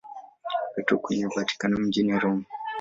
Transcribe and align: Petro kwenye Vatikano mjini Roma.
Petro 0.73 0.99
kwenye 1.01 1.27
Vatikano 1.27 1.77
mjini 1.79 2.19
Roma. 2.19 2.45